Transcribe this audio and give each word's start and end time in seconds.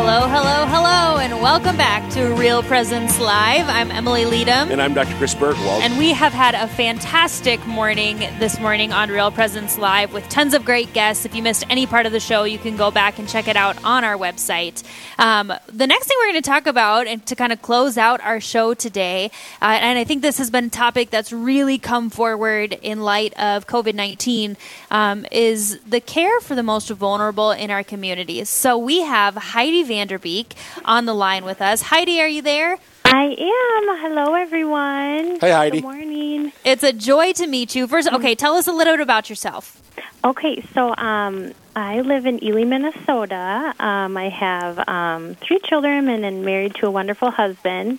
Hello, 0.00 0.28
hello, 0.28 0.64
hello, 0.66 1.18
and 1.18 1.42
welcome 1.42 1.76
back 1.76 2.08
to 2.12 2.32
Real 2.34 2.62
Presence 2.62 3.18
Live. 3.18 3.68
I'm 3.68 3.90
Emily 3.90 4.26
Leadham. 4.26 4.70
And 4.70 4.80
I'm 4.80 4.94
Dr. 4.94 5.12
Chris 5.16 5.34
Burgwald. 5.34 5.80
And 5.80 5.98
we 5.98 6.12
have 6.12 6.32
had 6.32 6.54
a 6.54 6.68
fantastic 6.68 7.66
morning 7.66 8.20
this 8.38 8.60
morning 8.60 8.92
on 8.92 9.10
Real 9.10 9.32
Presence 9.32 9.76
Live 9.76 10.12
with 10.12 10.26
tons 10.28 10.54
of 10.54 10.64
great 10.64 10.92
guests. 10.92 11.24
If 11.24 11.34
you 11.34 11.42
missed 11.42 11.64
any 11.68 11.84
part 11.84 12.06
of 12.06 12.12
the 12.12 12.20
show, 12.20 12.44
you 12.44 12.58
can 12.58 12.76
go 12.76 12.92
back 12.92 13.18
and 13.18 13.28
check 13.28 13.48
it 13.48 13.56
out 13.56 13.82
on 13.82 14.04
our 14.04 14.16
website. 14.16 14.84
Um, 15.18 15.52
the 15.66 15.88
next 15.88 16.06
thing 16.06 16.16
we're 16.20 16.30
going 16.30 16.42
to 16.42 16.48
talk 16.48 16.68
about, 16.68 17.08
and 17.08 17.26
to 17.26 17.34
kind 17.34 17.52
of 17.52 17.60
close 17.60 17.98
out 17.98 18.20
our 18.20 18.38
show 18.38 18.74
today, 18.74 19.32
uh, 19.60 19.78
and 19.80 19.98
I 19.98 20.04
think 20.04 20.22
this 20.22 20.38
has 20.38 20.48
been 20.48 20.66
a 20.66 20.70
topic 20.70 21.10
that's 21.10 21.32
really 21.32 21.76
come 21.76 22.08
forward 22.08 22.78
in 22.82 23.00
light 23.00 23.36
of 23.36 23.66
COVID 23.66 23.94
19, 23.94 24.56
um, 24.92 25.26
is 25.32 25.80
the 25.80 26.00
care 26.00 26.38
for 26.38 26.54
the 26.54 26.62
most 26.62 26.88
vulnerable 26.88 27.50
in 27.50 27.72
our 27.72 27.82
communities. 27.82 28.48
So 28.48 28.78
we 28.78 29.00
have 29.00 29.34
Heidi 29.34 29.87
Vanderbeek 29.88 30.52
on 30.84 31.06
the 31.06 31.14
line 31.14 31.44
with 31.44 31.60
us. 31.60 31.82
Heidi, 31.82 32.20
are 32.20 32.28
you 32.28 32.42
there? 32.42 32.78
I 33.04 33.24
am. 33.24 34.00
Hello, 34.02 34.34
everyone. 34.34 35.38
Hi, 35.40 35.50
Heidi. 35.50 35.80
Good 35.80 35.84
morning. 35.84 36.52
It's 36.64 36.84
a 36.84 36.92
joy 36.92 37.32
to 37.32 37.46
meet 37.46 37.74
you. 37.74 37.86
First, 37.86 38.12
okay, 38.12 38.34
tell 38.34 38.54
us 38.54 38.66
a 38.66 38.72
little 38.72 38.94
bit 38.94 39.00
about 39.00 39.30
yourself. 39.30 39.82
Okay, 40.24 40.62
so 40.74 40.94
um, 40.96 41.52
I 41.74 42.02
live 42.02 42.26
in 42.26 42.42
Ely, 42.44 42.64
Minnesota. 42.64 43.74
Um, 43.80 44.16
I 44.16 44.28
have 44.28 44.86
um, 44.88 45.36
three 45.36 45.58
children 45.60 46.08
and 46.08 46.24
am 46.24 46.44
married 46.44 46.74
to 46.76 46.86
a 46.86 46.90
wonderful 46.90 47.30
husband. 47.30 47.98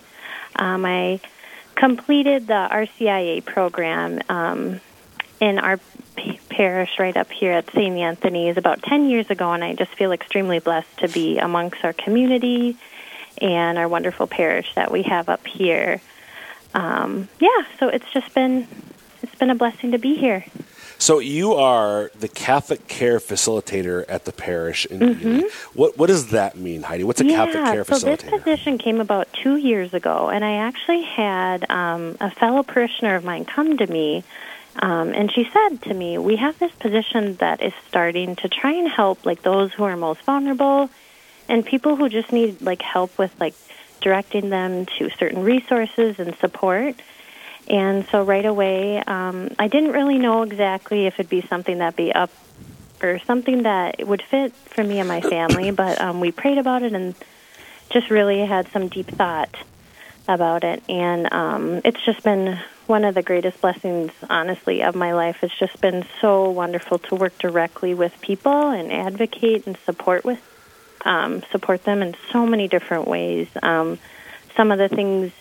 Um, 0.56 0.84
I 0.84 1.20
completed 1.74 2.46
the 2.46 2.68
RCIA 2.70 3.44
program 3.44 4.20
um, 4.28 4.80
in 5.40 5.58
our 5.58 5.80
parish 6.48 6.98
right 6.98 7.16
up 7.16 7.30
here 7.30 7.52
at 7.52 7.70
St. 7.72 7.96
Anthony's 7.96 8.56
about 8.56 8.82
10 8.82 9.08
years 9.08 9.30
ago, 9.30 9.52
and 9.52 9.64
I 9.64 9.74
just 9.74 9.92
feel 9.92 10.12
extremely 10.12 10.58
blessed 10.58 10.98
to 10.98 11.08
be 11.08 11.38
amongst 11.38 11.84
our 11.84 11.92
community 11.92 12.76
and 13.40 13.78
our 13.78 13.88
wonderful 13.88 14.26
parish 14.26 14.74
that 14.74 14.90
we 14.90 15.02
have 15.04 15.28
up 15.28 15.46
here. 15.46 16.00
Um, 16.74 17.28
yeah, 17.40 17.64
so 17.78 17.88
it's 17.88 18.10
just 18.12 18.32
been 18.34 18.66
it's 19.22 19.34
been 19.34 19.50
a 19.50 19.54
blessing 19.54 19.92
to 19.92 19.98
be 19.98 20.14
here. 20.16 20.44
So 20.98 21.18
you 21.18 21.54
are 21.54 22.10
the 22.18 22.28
Catholic 22.28 22.86
care 22.86 23.18
facilitator 23.18 24.04
at 24.06 24.26
the 24.26 24.32
parish 24.32 24.84
in 24.84 25.02
Ely. 25.02 25.48
What 25.72 25.96
what 25.96 26.08
does 26.08 26.28
that 26.28 26.58
mean, 26.58 26.82
Heidi? 26.82 27.04
What's 27.04 27.20
a 27.20 27.24
Mm-hmm. 27.24 27.30
yeah, 27.30 27.46
Catholic 27.46 27.88
care 27.88 27.98
so 27.98 28.06
this 28.06 28.22
position 28.22 28.76
came 28.76 29.00
about 29.00 29.26
two 29.32 29.56
years 29.56 29.94
ago, 29.94 30.28
and 30.28 30.44
I 30.44 30.56
actually 30.56 31.02
had 31.02 31.68
um, 31.70 32.16
a 32.20 32.30
fellow 32.30 32.62
parishioner 32.62 33.14
of 33.14 33.24
mine 33.24 33.46
come 33.46 33.78
to 33.78 33.86
me, 33.86 34.24
um, 34.76 35.12
and 35.12 35.32
she 35.32 35.48
said 35.52 35.82
to 35.82 35.94
me, 35.94 36.18
"We 36.18 36.36
have 36.36 36.58
this 36.58 36.72
position 36.72 37.36
that 37.36 37.62
is 37.62 37.72
starting 37.88 38.36
to 38.36 38.48
try 38.48 38.72
and 38.72 38.88
help 38.88 39.26
like 39.26 39.42
those 39.42 39.72
who 39.72 39.84
are 39.84 39.96
most 39.96 40.22
vulnerable, 40.22 40.90
and 41.48 41.64
people 41.64 41.96
who 41.96 42.08
just 42.08 42.32
need 42.32 42.62
like 42.62 42.82
help 42.82 43.18
with 43.18 43.34
like 43.40 43.54
directing 44.00 44.50
them 44.50 44.86
to 44.98 45.10
certain 45.10 45.42
resources 45.42 46.18
and 46.18 46.36
support." 46.36 46.94
And 47.68 48.06
so 48.08 48.24
right 48.24 48.46
away, 48.46 48.98
um, 48.98 49.50
I 49.58 49.68
didn't 49.68 49.92
really 49.92 50.18
know 50.18 50.42
exactly 50.42 51.06
if 51.06 51.14
it'd 51.14 51.30
be 51.30 51.42
something 51.42 51.78
that'd 51.78 51.96
be 51.96 52.12
up 52.12 52.30
or 53.02 53.18
something 53.20 53.62
that 53.62 54.06
would 54.06 54.22
fit 54.22 54.52
for 54.52 54.82
me 54.82 54.98
and 54.98 55.08
my 55.08 55.20
family, 55.20 55.70
but 55.70 56.00
um, 56.00 56.20
we 56.20 56.32
prayed 56.32 56.58
about 56.58 56.82
it 56.82 56.92
and 56.92 57.14
just 57.90 58.10
really 58.10 58.44
had 58.44 58.68
some 58.72 58.88
deep 58.88 59.06
thought 59.06 59.54
about 60.28 60.64
it. 60.64 60.82
And 60.88 61.32
um, 61.32 61.80
it's 61.84 62.04
just 62.04 62.22
been 62.22 62.58
one 62.90 63.04
of 63.04 63.14
the 63.14 63.22
greatest 63.22 63.60
blessings, 63.60 64.10
honestly, 64.28 64.82
of 64.82 64.96
my 64.96 65.12
life. 65.12 65.44
It's 65.44 65.56
just 65.58 65.80
been 65.80 66.04
so 66.20 66.50
wonderful 66.50 66.98
to 66.98 67.14
work 67.14 67.38
directly 67.38 67.94
with 67.94 68.12
people 68.20 68.70
and 68.70 68.92
advocate 68.92 69.66
and 69.66 69.78
support 69.86 70.24
with 70.24 70.42
um, 71.02 71.42
support 71.50 71.84
them 71.84 72.02
in 72.02 72.14
so 72.30 72.44
many 72.44 72.68
different 72.68 73.06
ways. 73.06 73.48
Um, 73.62 73.98
some 74.56 74.72
of 74.72 74.78
the 74.78 74.88
things 74.88 75.32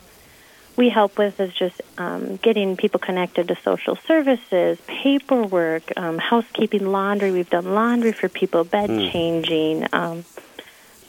we 0.77 0.89
help 0.89 1.17
with 1.17 1.39
is 1.41 1.51
just 1.53 1.81
um, 1.97 2.37
getting 2.37 2.77
people 2.77 2.99
connected 2.99 3.49
to 3.49 3.57
social 3.65 3.97
services, 4.07 4.77
paperwork, 4.87 5.91
um, 5.97 6.19
housekeeping, 6.19 6.85
laundry. 6.91 7.31
We've 7.31 7.49
done 7.49 7.73
laundry 7.73 8.13
for 8.13 8.29
people, 8.29 8.63
bed 8.63 8.87
changing, 9.11 9.87
um, 9.91 10.23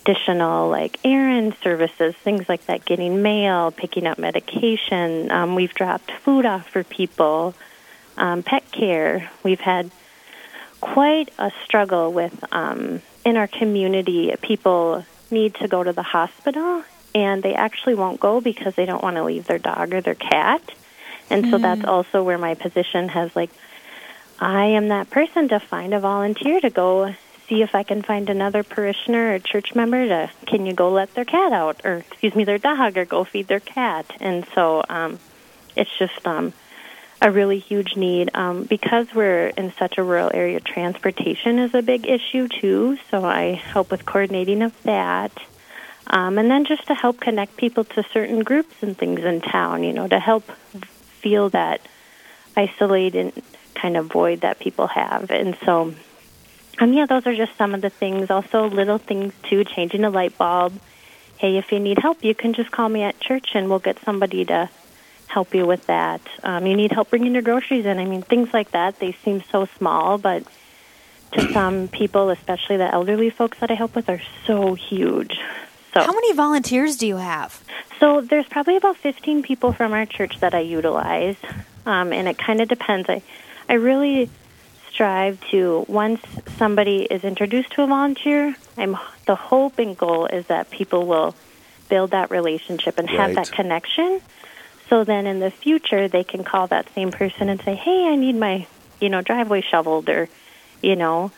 additional 0.03 0.69
like 0.69 0.99
errand 1.05 1.55
services, 1.63 2.15
things 2.17 2.49
like 2.49 2.67
that, 2.67 2.85
getting 2.85 3.23
mail, 3.23 3.71
picking 3.71 4.07
up 4.07 4.19
medication. 4.19 5.31
Um, 5.31 5.55
we've 5.55 5.75
dropped 5.75 6.11
food 6.11 6.47
off 6.47 6.69
for 6.69 6.85
people, 6.85 7.55
um, 8.17 8.43
pet 8.43 8.71
care. 8.73 9.31
We've 9.43 9.61
had 9.61 9.91
quite 10.81 11.31
a 11.39 11.53
struggle 11.65 12.13
with 12.13 12.45
um, 12.53 13.03
in 13.25 13.37
our 13.37 13.47
community. 13.47 14.35
People 14.41 15.05
need 15.31 15.55
to 15.57 15.69
go 15.69 15.83
to 15.83 15.93
the 15.93 16.03
hospital, 16.03 16.83
and 17.15 17.43
they 17.43 17.55
actually 17.55 17.95
won't 17.95 18.21
go 18.21 18.41
because 18.41 18.75
they 18.75 18.87
don't 18.87 19.03
want 19.03 19.17
to 19.17 19.25
leave 19.25 19.47
their 19.47 19.59
dog 19.59 19.93
or 19.93 20.01
their 20.01 20.15
cat. 20.15 20.63
And 21.29 21.49
so 21.49 21.59
that's 21.59 21.85
also 21.85 22.25
where 22.25 22.39
my 22.39 22.55
position 22.55 23.09
has 23.09 23.35
like, 23.37 23.51
I 24.41 24.65
am 24.67 24.89
that 24.89 25.11
person 25.11 25.49
to 25.51 25.61
find 25.61 25.95
a 25.95 26.01
volunteer 26.01 26.61
to 26.61 26.71
go 26.71 27.15
see 27.51 27.63
if 27.63 27.75
I 27.75 27.83
can 27.83 28.01
find 28.01 28.31
another 28.31 28.63
parishioner 28.63 29.35
or 29.35 29.39
church 29.41 29.75
member 29.75 30.07
to 30.07 30.31
can 30.47 30.65
you 30.65 30.73
go 30.73 30.91
let 30.91 31.13
their 31.15 31.25
cat 31.25 31.53
out 31.53 31.83
or 31.85 31.97
excuse 31.97 32.35
me 32.35 32.45
their 32.45 32.59
dog 32.59 32.97
or 32.97 33.05
go 33.05 33.25
feed 33.25 33.49
their 33.49 33.61
cat. 33.61 34.07
And 34.21 34.47
so 34.55 34.83
um, 34.89 35.19
it's 35.77 35.91
just 35.99 36.27
um, 36.27 36.53
a 37.21 37.31
really 37.31 37.59
huge 37.59 37.97
need 37.97 38.31
um, 38.35 38.65
because 38.65 39.13
we're 39.15 39.49
in 39.49 39.73
such 39.73 39.99
a 39.99 40.03
rural 40.03 40.31
area. 40.33 40.61
Transportation 40.61 41.59
is 41.59 41.75
a 41.75 41.83
big 41.83 42.07
issue 42.07 42.49
too, 42.49 42.97
so 43.11 43.25
I 43.25 43.53
help 43.55 43.91
with 43.91 44.07
coordinating 44.07 44.63
of 44.63 44.81
that. 44.85 45.33
Um, 46.07 46.39
and 46.39 46.51
then 46.51 46.65
just 46.65 46.87
to 46.87 46.95
help 46.95 47.21
connect 47.21 47.57
people 47.57 47.85
to 47.85 48.05
certain 48.13 48.41
groups 48.41 48.75
and 48.81 48.97
things 48.97 49.21
in 49.21 49.41
town, 49.41 49.85
you 49.85 49.93
know, 49.93 50.09
to 50.09 50.19
help 50.19 50.45
feel 51.21 51.51
that 51.51 51.81
isolated 52.57 53.33
kind 53.75 53.97
of 53.97 54.07
void 54.07 54.41
that 54.41 54.59
people 54.59 54.87
have. 54.87 55.31
And 55.31 55.57
so, 55.65 55.95
um, 56.81 56.93
yeah, 56.93 57.07
those 57.07 57.27
are 57.27 57.35
just 57.35 57.57
some 57.57 57.75
of 57.75 57.81
the 57.83 57.91
things. 57.91 58.31
Also, 58.31 58.69
little 58.69 58.99
things 58.99 59.33
too, 59.45 59.65
changing 59.65 60.05
a 60.05 60.11
light 60.11 60.37
bulb. 60.39 60.73
Hey, 61.39 61.57
if 61.57 61.73
you 61.73 61.79
need 61.79 61.99
help, 61.99 62.25
you 62.25 62.35
can 62.35 62.53
just 62.55 62.71
call 62.71 62.89
me 62.89 63.03
at 63.03 63.21
church 63.21 63.51
and 63.55 63.69
we'll 63.69 63.79
get 63.79 63.99
somebody 64.01 64.45
to 64.47 64.69
help 65.27 65.55
you 65.55 65.67
with 65.67 65.87
that. 65.87 66.21
Um, 66.43 66.67
you 66.67 66.77
need 66.77 66.93
help 66.93 67.11
bringing 67.11 67.33
your 67.35 67.43
groceries 67.43 67.87
in. 67.87 67.99
I 67.99 68.05
mean, 68.05 68.23
things 68.23 68.53
like 68.53 68.73
that, 68.73 68.99
they 68.99 69.13
seem 69.25 69.43
so 69.51 69.67
small, 69.79 70.19
but 70.19 70.45
to 71.33 71.53
some 71.53 71.89
people, 71.89 72.31
especially 72.31 72.79
the 72.79 72.93
elderly 72.93 73.31
folks 73.31 73.59
that 73.61 73.71
I 73.71 73.75
help 73.75 73.95
with, 73.95 74.09
are 74.09 74.21
so 74.47 74.75
huge. 74.75 75.39
So, 75.95 76.03
How 76.03 76.13
many 76.13 76.33
volunteers 76.33 76.97
do 76.97 77.07
you 77.07 77.17
have? 77.17 77.63
so 78.01 78.23
there's 78.23 78.47
probably 78.47 78.77
about 78.77 78.97
15 78.97 79.43
people 79.43 79.73
from 79.73 79.93
our 79.93 80.07
church 80.07 80.41
that 80.41 80.55
I 80.55 80.61
utilize, 80.61 81.37
um, 81.85 82.13
and 82.13 82.27
it 82.27 82.39
kind 82.39 82.61
of 82.61 82.69
depends. 82.69 83.09
I, 83.09 83.23
I 83.69 83.75
really 83.75 84.31
strive 85.01 85.41
to 85.51 85.83
once 85.89 86.21
somebody 86.59 87.07
is 87.11 87.25
introduced 87.25 87.71
to 87.71 87.83
a 87.83 87.87
volunteer, 87.87 88.55
I'm 88.77 88.99
the 89.27 89.35
hope 89.35 89.79
and 89.79 89.97
goal 89.97 90.27
is 90.27 90.45
that 90.49 90.69
people 90.71 91.07
will 91.07 91.35
build 91.89 92.11
that 92.11 92.31
relationship 92.31 92.99
and 92.99 93.09
have 93.09 93.29
Right. 93.29 93.37
that 93.37 93.51
connection. 93.51 94.21
So 94.91 95.05
then 95.05 95.27
in 95.27 95.39
the 95.41 95.51
future 95.51 96.07
they 96.09 96.23
can 96.23 96.45
call 96.45 96.67
that 96.67 96.87
same 96.95 97.13
person 97.13 97.49
and 97.49 97.63
say, 97.63 97.77
"Hey, 97.77 98.09
I 98.09 98.17
need 98.17 98.35
my 98.37 98.67
you 99.01 99.09
know 99.09 99.23
driveway 99.23 99.63
shoveled," 99.63 100.11
or 100.11 100.29
you 100.83 100.97
know, 100.97 101.33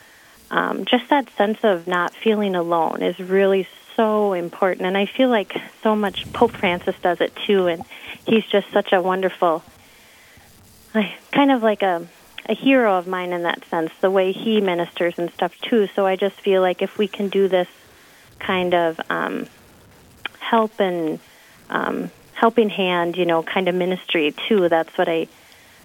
um, 0.51 0.85
just 0.85 1.09
that 1.11 1.31
sense 1.37 1.59
of 1.63 1.87
not 1.87 2.13
feeling 2.17 2.57
alone 2.57 3.01
is 3.01 3.17
really 3.21 3.69
so 3.95 4.33
important. 4.33 4.89
And 4.89 4.99
I 4.99 5.07
feel 5.07 5.29
like 5.29 5.57
so 5.85 5.95
much 5.95 6.33
Pope 6.33 6.51
Francis 6.57 6.97
does 7.01 7.21
it 7.21 7.33
too, 7.47 7.69
and 7.69 7.85
he's 8.27 8.45
just 8.47 8.67
such 8.73 8.93
a 8.93 9.01
wonderful, 9.01 9.63
kind 11.31 11.53
of 11.53 11.63
like 11.63 11.83
a 11.83 12.09
a 12.47 12.55
hero 12.55 12.97
of 12.99 13.07
mine 13.07 13.33
in 13.33 13.43
that 13.43 13.65
sense. 13.67 13.93
The 14.01 14.11
way 14.11 14.33
he 14.33 14.61
ministers 14.61 15.19
and 15.19 15.31
stuff 15.33 15.59
too. 15.61 15.89
So 15.95 16.07
I 16.07 16.17
just 16.17 16.37
feel 16.41 16.61
like 16.63 16.83
if 16.83 16.99
we 16.99 17.09
can 17.09 17.29
do 17.29 17.49
this 17.49 17.69
kind 18.39 18.75
of 18.75 19.01
um, 19.11 19.47
help 20.41 20.81
and 20.81 21.21
um, 21.71 22.11
helping 22.35 22.69
hand, 22.69 23.17
you 23.17 23.25
know, 23.25 23.43
kind 23.43 23.69
of 23.69 23.75
ministry 23.75 24.35
too. 24.49 24.69
That's 24.69 24.97
what 24.99 25.09
I 25.09 25.29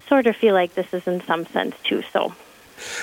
sort 0.08 0.28
of 0.28 0.36
feel 0.36 0.54
like 0.54 0.74
this 0.74 0.94
is 0.94 1.06
in 1.08 1.22
some 1.26 1.46
sense 1.48 1.76
too. 1.84 2.02
So 2.12 2.34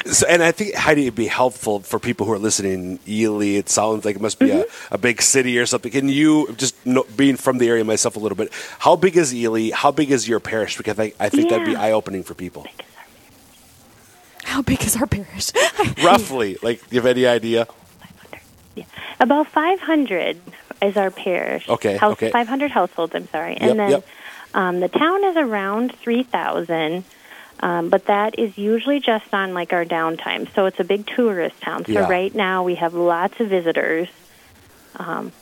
So, 0.07 0.27
and 0.29 0.43
I 0.43 0.53
think 0.53 0.75
Heidi, 0.75 1.03
it'd 1.03 1.15
be 1.15 1.27
helpful 1.27 1.81
for 1.81 1.99
people 1.99 2.27
who 2.27 2.33
are 2.33 2.39
listening. 2.39 2.99
Ely, 3.09 3.57
it 3.57 3.69
sounds 3.69 4.05
like 4.05 4.17
it 4.17 4.23
must 4.23 4.39
be 4.39 4.51
Mm-hmm. 4.51 4.93
a, 4.93 4.95
a 4.95 4.99
big 4.99 5.21
city 5.23 5.59
or 5.59 5.67
something. 5.67 5.91
Can 5.93 6.09
you 6.09 6.53
just 6.57 6.75
know, 6.87 7.05
being 7.17 7.37
from 7.37 7.59
the 7.59 7.69
area 7.69 7.85
myself 7.85 8.17
a 8.17 8.19
little 8.21 8.37
bit? 8.37 8.53
How 8.79 8.97
big 8.97 9.17
is 9.17 9.35
Ely? 9.35 9.71
How 9.73 9.91
big 9.91 10.11
is 10.11 10.29
your 10.29 10.41
parish? 10.41 10.77
Because 10.77 10.99
I, 10.99 11.13
I 11.19 11.29
think 11.29 11.49
that'd 11.49 11.67
be 11.67 11.77
eye 11.77 11.93
opening 11.93 12.23
for 12.23 12.35
people. 12.35 12.67
How 14.55 14.63
big 14.63 14.85
is 14.85 14.95
our 14.95 15.09
parish? 15.09 15.51
Roughly, 16.05 16.57
like, 16.63 16.79
do 16.89 16.95
you 16.95 17.01
have 17.03 17.07
any 17.07 17.27
idea? 17.27 17.67
yeah, 18.77 18.85
about 19.19 19.49
500 19.49 20.41
is 20.81 20.97
our 20.97 21.11
parish. 21.11 21.69
Okay, 21.69 21.97
House, 21.97 22.13
okay. 22.13 22.31
500 22.31 22.71
households, 22.71 23.17
I'm 23.17 23.27
sorry. 23.31 23.55
Yep, 23.55 23.63
and 23.63 23.81
then 23.81 23.91
yep. 23.91 24.07
um, 24.55 24.79
the 24.79 24.87
town 24.87 25.25
is 25.25 25.37
around 25.37 25.93
3,000. 25.97 27.03
Um, 27.59 27.89
but 27.89 28.07
that 28.07 28.39
is 28.39 28.57
usually 28.57 29.01
just 29.01 29.35
on 29.35 29.55
like 29.55 29.73
our 29.73 29.85
downtime. 29.85 30.49
So 30.55 30.67
it's 30.67 30.79
a 30.79 30.85
big 30.85 31.05
tourist 31.09 31.61
town. 31.61 31.85
So 31.87 31.91
Yeah. 31.91 32.09
right 32.09 32.33
now 32.33 32.63
we 32.63 32.77
have 32.77 32.95
lots 32.95 33.41
of 33.41 33.49
visitors 33.49 34.07
um, 34.95 35.33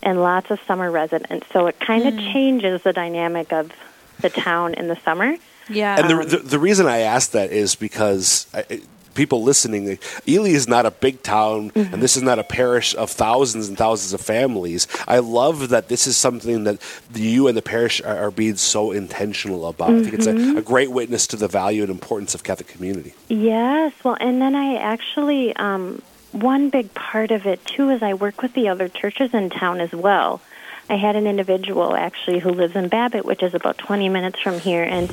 and 0.00 0.22
lots 0.22 0.48
of 0.52 0.60
summer 0.68 0.92
residents. 0.92 1.48
So 1.52 1.66
it 1.66 1.80
kind 1.80 2.06
of 2.06 2.16
changes 2.16 2.82
the 2.82 2.92
dynamic 2.92 3.52
of 3.52 3.72
the 4.20 4.30
town 4.30 4.74
in 4.74 4.86
the 4.86 4.96
summer. 5.04 5.34
Yeah. 5.70 5.98
And 5.98 6.10
the, 6.10 6.36
the 6.36 6.42
the 6.42 6.58
reason 6.58 6.86
I 6.86 6.98
ask 7.00 7.30
that 7.32 7.50
is 7.52 7.74
because 7.74 8.46
I, 8.52 8.82
people 9.14 9.42
listening, 9.42 9.88
like, 9.88 10.02
Ely 10.28 10.50
is 10.50 10.68
not 10.68 10.86
a 10.86 10.90
big 10.90 11.22
town, 11.22 11.70
Mm-hmm. 11.70 11.94
and 11.94 12.02
this 12.02 12.16
is 12.16 12.22
not 12.22 12.38
a 12.38 12.44
parish 12.44 12.94
of 12.94 13.10
thousands 13.10 13.68
and 13.68 13.76
thousands 13.76 14.12
of 14.12 14.20
families. 14.20 14.86
I 15.08 15.18
love 15.18 15.68
that 15.70 15.88
this 15.88 16.06
is 16.06 16.16
something 16.16 16.64
that 16.64 16.78
you 17.14 17.48
and 17.48 17.56
the 17.56 17.62
parish 17.62 18.00
are, 18.02 18.16
are 18.16 18.30
being 18.30 18.56
so 18.56 18.92
intentional 18.92 19.66
about. 19.66 19.90
I 19.90 20.02
think 20.02 20.14
it's 20.14 20.26
Mm-hmm. 20.26 20.56
a, 20.56 20.60
a 20.60 20.62
great 20.62 20.90
witness 20.92 21.26
to 21.28 21.36
the 21.36 21.48
value 21.48 21.82
and 21.82 21.90
importance 21.90 22.34
of 22.34 22.44
Catholic 22.44 22.68
community. 22.68 23.12
Yes, 23.28 23.92
well, 24.04 24.16
and 24.20 24.40
then 24.40 24.54
I 24.54 24.76
actually, 24.76 25.54
um, 25.56 26.00
one 26.32 26.70
big 26.70 26.94
part 26.94 27.32
of 27.32 27.46
it 27.46 27.64
too 27.66 27.90
is 27.90 28.02
I 28.02 28.14
work 28.14 28.40
with 28.42 28.54
the 28.54 28.68
other 28.68 28.88
churches 28.88 29.34
in 29.34 29.50
town 29.50 29.80
as 29.80 29.92
well. 29.92 30.40
I 30.88 30.94
had 30.96 31.14
an 31.16 31.26
individual 31.26 31.94
actually 31.96 32.38
who 32.40 32.50
lives 32.50 32.74
in 32.76 32.88
Babbitt, 32.88 33.24
which 33.24 33.42
is 33.42 33.54
about 33.54 33.76
20 33.78 34.08
minutes 34.08 34.40
from 34.40 34.58
here, 34.60 34.82
and 34.84 35.12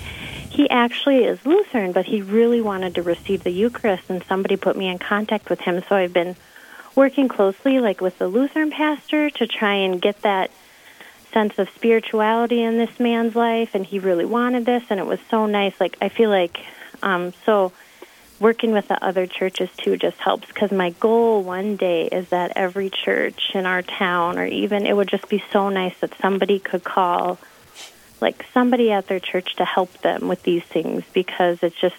he 0.58 0.68
actually 0.72 1.24
is 1.24 1.46
Lutheran, 1.46 1.92
but 1.92 2.08
he 2.08 2.24
really 2.24 2.62
wanted 2.62 2.96
to 2.96 3.04
receive 3.04 3.44
the 3.44 3.52
Eucharist, 3.52 4.10
and 4.10 4.24
somebody 4.24 4.56
put 4.56 4.76
me 4.76 4.88
in 4.88 4.98
contact 4.98 5.52
with 5.52 5.60
him. 5.60 5.84
So 5.88 5.96
I've 5.96 6.14
been 6.14 6.36
working 6.96 7.28
closely, 7.28 7.80
like 7.80 8.02
with 8.02 8.18
the 8.18 8.28
Lutheran 8.28 8.72
pastor, 8.72 9.30
to 9.30 9.46
try 9.46 9.76
and 9.76 10.02
get 10.02 10.24
that 10.24 10.50
sense 11.32 11.60
of 11.60 11.70
spirituality 11.76 12.64
in 12.64 12.80
this 12.80 13.00
man's 13.00 13.36
life, 13.36 13.76
and 13.76 13.86
he 13.86 14.00
really 14.00 14.26
wanted 14.26 14.66
this, 14.66 14.82
and 14.90 15.00
it 15.00 15.06
was 15.06 15.20
so 15.30 15.46
nice. 15.46 15.80
Like 15.80 15.96
I 16.02 16.10
feel 16.10 16.32
like 16.32 16.58
um, 17.04 17.34
so 17.46 17.72
working 18.40 18.72
with 18.72 18.88
the 18.88 19.06
other 19.06 19.28
churches 19.28 19.70
too 19.78 19.96
just 19.96 20.18
helps 20.18 20.48
because 20.48 20.72
my 20.72 20.90
goal 20.90 21.44
one 21.44 21.76
day 21.76 22.08
is 22.08 22.30
that 22.30 22.54
every 22.56 22.90
church 22.90 23.52
in 23.54 23.68
our 23.68 23.84
town, 23.84 24.40
or 24.40 24.46
even 24.48 24.88
it 24.88 24.96
would 24.96 25.08
just 25.08 25.30
be 25.30 25.44
so 25.52 25.70
nice 25.70 25.96
that 26.00 26.18
somebody 26.20 26.58
could 26.58 26.84
call, 26.84 27.38
like 28.22 28.46
somebody 28.54 28.92
at 28.92 29.08
their 29.08 29.20
church 29.20 29.56
to 29.58 29.66
help 29.66 29.92
them 30.02 30.28
with 30.28 30.44
these 30.44 30.64
things 30.64 31.04
because 31.14 31.60
it's 31.62 31.80
just 31.80 31.96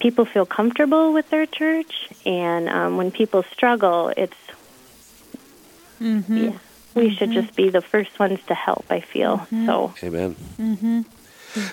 people 0.00 0.24
feel 0.24 0.46
comfortable 0.46 1.12
with 1.12 1.28
their 1.30 1.46
church, 1.46 2.08
and 2.24 2.68
um, 2.68 2.96
when 2.96 3.10
people 3.10 3.42
struggle, 3.52 4.12
it's 4.16 4.36
yeah. 6.00 6.58
We 6.92 7.14
should 7.14 7.30
just 7.30 7.54
be 7.54 7.70
the 7.70 7.80
first 7.80 8.18
ones 8.18 8.40
to 8.48 8.54
help. 8.54 8.86
I 8.90 9.00
feel 9.00 9.46
so. 9.50 9.94
Amen. 10.02 10.34
Mm-hmm. 10.58 11.02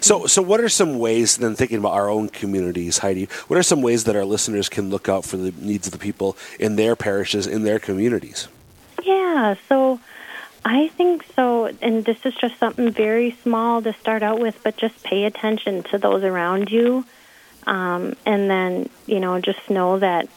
So, 0.01 0.27
so 0.27 0.41
what 0.41 0.59
are 0.59 0.69
some 0.69 0.99
ways? 0.99 1.37
Then 1.37 1.55
thinking 1.55 1.77
about 1.77 1.93
our 1.93 2.09
own 2.09 2.29
communities, 2.29 2.99
Heidi. 2.99 3.25
What 3.47 3.57
are 3.57 3.63
some 3.63 3.81
ways 3.81 4.03
that 4.03 4.15
our 4.15 4.25
listeners 4.25 4.69
can 4.69 4.89
look 4.89 5.09
out 5.09 5.25
for 5.25 5.37
the 5.37 5.51
needs 5.51 5.87
of 5.87 5.93
the 5.93 5.99
people 5.99 6.37
in 6.59 6.75
their 6.75 6.95
parishes, 6.95 7.47
in 7.47 7.63
their 7.63 7.79
communities? 7.79 8.47
Yeah, 9.03 9.55
so 9.69 9.99
I 10.69 10.89
think 10.89 11.25
so, 11.33 11.67
and 11.81 12.03
this 12.03 12.17
is 12.25 12.35
just 12.35 12.59
something 12.59 12.91
very 12.91 13.31
small 13.41 13.81
to 13.81 13.93
start 13.93 14.21
out 14.21 14.41
with, 14.41 14.61
but 14.63 14.75
just 14.75 15.01
pay 15.01 15.23
attention 15.23 15.83
to 15.83 15.97
those 15.97 16.23
around 16.23 16.69
you. 16.69 17.05
Um, 17.65 18.17
and 18.25 18.49
then, 18.49 18.89
you 19.05 19.21
know, 19.21 19.39
just 19.39 19.69
know 19.69 19.97
that 19.99 20.27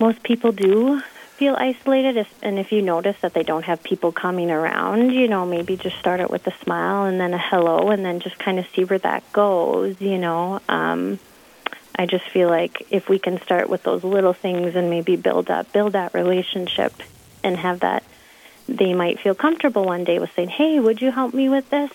most 0.00 0.22
people 0.22 0.52
do 0.52 1.02
feel 1.36 1.54
isolated. 1.54 2.16
If, 2.16 2.34
and 2.42 2.58
if 2.58 2.72
you 2.72 2.80
notice 2.80 3.16
that 3.20 3.34
they 3.34 3.42
don't 3.42 3.64
have 3.64 3.82
people 3.82 4.10
coming 4.10 4.50
around, 4.50 5.10
you 5.10 5.28
know, 5.28 5.44
maybe 5.44 5.76
just 5.76 5.98
start 5.98 6.20
it 6.20 6.30
with 6.30 6.46
a 6.46 6.54
smile 6.62 7.04
and 7.04 7.20
then 7.20 7.34
a 7.34 7.38
hello, 7.38 7.90
and 7.90 8.02
then 8.02 8.20
just 8.20 8.38
kind 8.38 8.58
of 8.58 8.66
see 8.74 8.84
where 8.84 9.00
that 9.00 9.30
goes, 9.34 10.00
you 10.00 10.16
know. 10.16 10.60
Um, 10.66 11.18
I 11.94 12.06
just 12.06 12.24
feel 12.30 12.48
like 12.48 12.86
if 12.90 13.10
we 13.10 13.18
can 13.18 13.38
start 13.42 13.68
with 13.68 13.82
those 13.82 14.02
little 14.02 14.32
things 14.32 14.74
and 14.74 14.88
maybe 14.88 15.16
build 15.16 15.50
up, 15.50 15.72
build 15.74 15.92
that 15.92 16.14
relationship 16.14 16.94
and 17.42 17.58
have 17.58 17.80
that, 17.80 18.02
they 18.68 18.94
might 18.94 19.20
feel 19.20 19.34
comfortable 19.34 19.84
one 19.84 20.04
day 20.04 20.18
with 20.18 20.30
saying, 20.34 20.48
"Hey, 20.48 20.78
would 20.80 21.00
you 21.00 21.10
help 21.10 21.34
me 21.34 21.48
with 21.48 21.68
this?" 21.70 21.90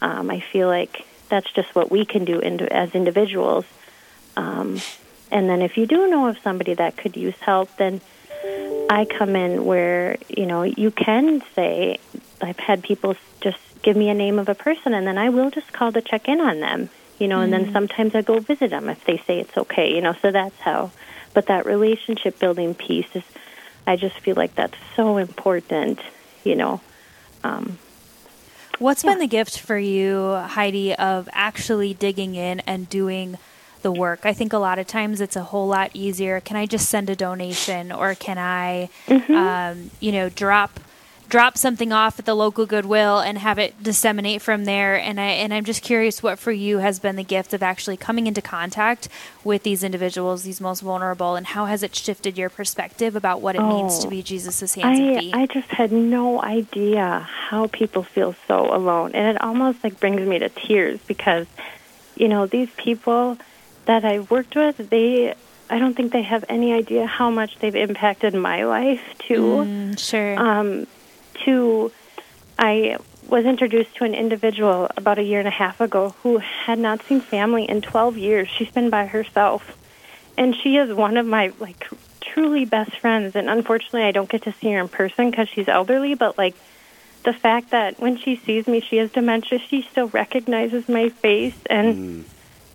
Um, 0.00 0.30
I 0.30 0.40
feel 0.40 0.68
like 0.68 1.04
that's 1.28 1.50
just 1.52 1.74
what 1.74 1.90
we 1.90 2.04
can 2.04 2.24
do 2.24 2.38
ind- 2.38 2.62
as 2.62 2.94
individuals. 2.94 3.64
Um, 4.36 4.80
and 5.30 5.48
then 5.48 5.62
if 5.62 5.76
you 5.76 5.86
do 5.86 6.08
know 6.08 6.28
of 6.28 6.36
somebody 6.44 6.74
that 6.74 6.96
could 6.96 7.16
use 7.16 7.34
help, 7.40 7.74
then 7.76 8.00
I 8.88 9.04
come 9.04 9.36
in 9.36 9.64
where 9.64 10.16
you 10.28 10.46
know 10.46 10.62
you 10.62 10.90
can 10.90 11.42
say, 11.54 11.98
"I've 12.40 12.58
had 12.58 12.82
people 12.82 13.16
just 13.40 13.58
give 13.82 13.96
me 13.96 14.08
a 14.08 14.14
name 14.14 14.38
of 14.38 14.48
a 14.48 14.54
person, 14.54 14.94
and 14.94 15.06
then 15.06 15.18
I 15.18 15.28
will 15.30 15.50
just 15.50 15.72
call 15.72 15.92
to 15.92 16.02
check 16.02 16.28
in 16.28 16.40
on 16.40 16.60
them." 16.60 16.90
You 17.18 17.28
know, 17.28 17.40
and 17.40 17.52
then 17.52 17.72
sometimes 17.72 18.14
I 18.14 18.22
go 18.22 18.40
visit 18.40 18.70
them 18.70 18.88
if 18.88 19.04
they 19.04 19.18
say 19.26 19.38
it's 19.38 19.56
okay. 19.56 19.94
You 19.94 20.00
know, 20.00 20.14
so 20.20 20.30
that's 20.32 20.58
how. 20.60 20.90
But 21.32 21.46
that 21.46 21.64
relationship 21.64 22.38
building 22.38 22.74
piece 22.74 23.06
is, 23.14 23.22
I 23.86 23.96
just 23.96 24.16
feel 24.20 24.36
like 24.36 24.54
that's 24.54 24.76
so 24.96 25.16
important. 25.16 26.00
You 26.44 26.54
know, 26.54 26.80
um, 27.42 27.78
What's 28.78 29.04
been 29.04 29.20
the 29.20 29.28
gift 29.28 29.60
for 29.60 29.78
you, 29.78 30.34
Heidi, 30.34 30.94
of 30.96 31.28
actually 31.32 31.94
digging 31.94 32.34
in 32.34 32.58
and 32.60 32.88
doing 32.88 33.38
the 33.82 33.92
work? 33.92 34.26
I 34.26 34.32
think 34.32 34.52
a 34.52 34.58
lot 34.58 34.80
of 34.80 34.88
times 34.88 35.20
it's 35.20 35.36
a 35.36 35.44
whole 35.44 35.68
lot 35.68 35.92
easier. 35.94 36.40
Can 36.40 36.56
I 36.56 36.66
just 36.66 36.88
send 36.88 37.08
a 37.08 37.14
donation, 37.14 37.92
or 37.92 38.16
can 38.16 38.36
I, 38.36 38.88
um, 39.28 39.92
you 40.00 40.10
know, 40.10 40.28
drop 40.28 40.80
drop 41.28 41.58
something 41.58 41.92
off 41.92 42.18
at 42.18 42.24
the 42.26 42.34
local 42.34 42.66
Goodwill 42.66 43.18
and 43.18 43.38
have 43.38 43.58
it 43.58 43.82
disseminate 43.82 44.42
from 44.42 44.64
there? 44.64 44.96
And 44.96 45.20
I 45.20 45.24
and 45.24 45.52
I'm 45.52 45.64
just 45.64 45.82
curious 45.82 46.22
what 46.22 46.38
for 46.38 46.52
you 46.52 46.78
has 46.78 46.98
been 46.98 47.16
the 47.16 47.24
gift 47.24 47.52
of 47.54 47.62
actually 47.62 47.96
coming 47.96 48.26
into 48.26 48.40
contact 48.42 49.08
with 49.42 49.62
these 49.62 49.82
individuals, 49.82 50.42
these 50.44 50.60
most 50.60 50.80
vulnerable, 50.80 51.34
and 51.36 51.46
how 51.48 51.66
has 51.66 51.82
it 51.82 51.94
shifted 51.94 52.38
your 52.38 52.50
perspective 52.50 53.16
about 53.16 53.40
what 53.40 53.56
it 53.56 53.62
means 53.62 53.98
to 54.00 54.06
Oh, 54.06 54.10
be 54.10 54.22
Jesus' 54.22 54.74
hands 54.74 54.98
and 54.98 55.18
feet? 55.20 55.34
I 55.34 55.46
just 55.46 55.68
had 55.68 55.92
no 55.92 56.42
idea 56.42 57.28
how 57.48 57.66
people 57.68 58.02
feel 58.02 58.34
so 58.46 58.74
alone, 58.74 59.12
and 59.14 59.36
it 59.36 59.42
almost 59.42 59.82
like 59.84 59.98
brings 60.00 60.20
me 60.26 60.38
to 60.38 60.48
tears 60.48 61.00
because, 61.06 61.46
you 62.16 62.28
know, 62.28 62.46
these 62.46 62.70
people 62.76 63.38
that 63.86 64.04
I've 64.04 64.30
worked 64.30 64.54
with, 64.56 64.90
they 64.90 65.34
I 65.70 65.78
don't 65.78 65.94
think 65.94 66.12
they 66.12 66.22
have 66.22 66.44
any 66.48 66.72
idea 66.74 67.06
how 67.06 67.30
much 67.30 67.58
they've 67.58 67.74
impacted 67.74 68.34
my 68.34 68.64
life 68.64 69.00
too. 69.18 69.40
Mm, 69.66 69.98
sure. 69.98 70.38
Um, 70.38 70.86
to 71.44 71.92
I 72.58 72.98
was 73.28 73.44
introduced 73.46 73.96
to 73.96 74.04
an 74.04 74.14
individual 74.14 74.88
about 74.96 75.18
a 75.18 75.22
year 75.22 75.38
and 75.38 75.48
a 75.48 75.52
half 75.52 75.80
ago 75.80 76.14
who 76.22 76.38
had 76.38 76.78
not 76.78 77.02
seen 77.02 77.20
family 77.20 77.64
in 77.64 77.80
12 77.80 78.16
years. 78.16 78.48
She's 78.48 78.70
been 78.70 78.90
by 78.90 79.06
herself. 79.06 79.76
And 80.36 80.54
she 80.54 80.76
is 80.76 80.92
one 80.92 81.16
of 81.16 81.26
my 81.26 81.52
like 81.58 81.88
truly 82.20 82.64
best 82.64 82.96
friends 82.98 83.36
and 83.36 83.48
unfortunately 83.48 84.02
I 84.02 84.10
don't 84.10 84.28
get 84.28 84.42
to 84.42 84.52
see 84.52 84.72
her 84.72 84.80
in 84.80 84.88
person 84.88 85.30
cuz 85.30 85.48
she's 85.48 85.68
elderly, 85.68 86.14
but 86.14 86.36
like 86.36 86.54
the 87.22 87.32
fact 87.32 87.70
that 87.70 88.00
when 88.00 88.18
she 88.18 88.36
sees 88.36 88.66
me 88.66 88.80
she 88.80 88.96
has 88.96 89.10
dementia, 89.12 89.58
she 89.58 89.82
still 89.82 90.08
recognizes 90.08 90.88
my 90.88 91.08
face 91.08 91.56
and 91.70 91.96
mm. 91.96 92.24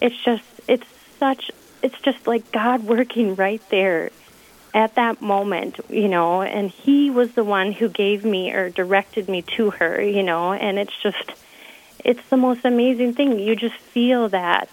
it's 0.01 0.15
just 0.23 0.43
it's 0.67 0.87
such 1.19 1.51
it's 1.81 1.99
just 2.01 2.27
like 2.27 2.51
God 2.51 2.83
working 2.83 3.35
right 3.35 3.61
there 3.69 4.11
at 4.73 4.95
that 4.95 5.21
moment, 5.21 5.79
you 5.89 6.07
know, 6.07 6.41
and 6.41 6.69
he 6.69 7.09
was 7.09 7.31
the 7.33 7.43
one 7.43 7.71
who 7.71 7.89
gave 7.89 8.23
me 8.23 8.51
or 8.51 8.69
directed 8.69 9.27
me 9.27 9.41
to 9.57 9.71
her, 9.71 10.01
you 10.01 10.23
know, 10.23 10.53
and 10.53 10.77
it's 10.77 10.95
just 11.01 11.31
it's 12.03 12.25
the 12.29 12.37
most 12.37 12.63
amazing 12.65 13.13
thing. 13.13 13.39
You 13.39 13.55
just 13.55 13.75
feel 13.75 14.29
that 14.29 14.71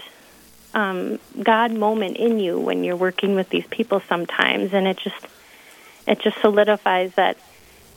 um, 0.74 1.18
God 1.42 1.72
moment 1.72 2.18
in 2.18 2.38
you 2.38 2.58
when 2.58 2.84
you're 2.84 2.96
working 2.96 3.34
with 3.34 3.48
these 3.48 3.66
people 3.68 4.00
sometimes, 4.08 4.74
and 4.74 4.86
it 4.86 4.98
just 4.98 5.26
it 6.06 6.20
just 6.20 6.40
solidifies 6.40 7.14
that 7.14 7.38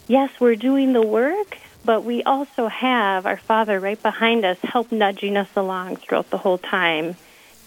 yes, 0.08 0.32
we're 0.39 0.56
doing 0.56 0.94
the 0.94 1.06
work, 1.06 1.58
but 1.84 2.03
we 2.03 2.24
also 2.24 2.68
have 2.68 3.25
our 3.25 3.38
Father 3.38 3.79
right 3.79 4.01
behind 4.01 4.46
us, 4.46 4.58
help 4.63 4.91
nudging 4.91 5.36
us 5.36 5.50
along 5.56 5.98
throughout 5.98 6.29
the 6.29 6.38
whole 6.38 6.58
time, 6.58 7.18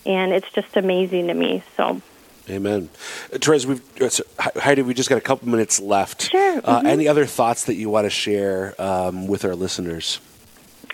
and 0.06 0.32
it's 0.32 0.50
just 0.52 0.76
amazing 0.76 1.26
to 1.26 1.34
me. 1.34 1.62
So. 1.76 2.00
Amen. 2.50 2.88
Uh, 3.32 3.38
Therese, 3.38 3.66
we've 3.66 3.82
uh, 4.02 4.50
Heidi. 4.60 4.82
We 4.82 4.94
just 4.94 5.08
got 5.08 5.18
a 5.18 5.22
couple 5.22 5.48
minutes 5.48 5.78
left. 5.80 6.30
Sure, 6.30 6.60
Uh, 6.64 6.80
mhm. 6.80 6.86
any 6.86 7.08
other 7.08 7.24
thoughts 7.26 7.64
that 7.64 7.74
you 7.74 7.88
want 7.88 8.04
to 8.06 8.10
share 8.10 8.74
um, 8.80 9.26
with 9.26 9.44
our 9.44 9.54
listeners? 9.54 10.20